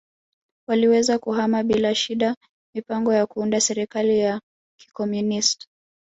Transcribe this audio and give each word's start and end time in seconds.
waliweza 0.69 1.19
kuhama 1.19 1.63
bila 1.63 1.95
shida 1.95 2.35
mipango 2.75 3.13
ya 3.13 3.25
kuunda 3.25 3.61
serikali 3.61 4.19
ya 4.19 4.41
kikomunist 4.79 5.67